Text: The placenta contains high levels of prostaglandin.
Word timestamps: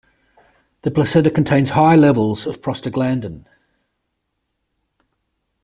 The 0.81 0.89
placenta 0.89 1.29
contains 1.29 1.69
high 1.69 1.95
levels 1.95 2.47
of 2.47 2.59
prostaglandin. 2.59 3.45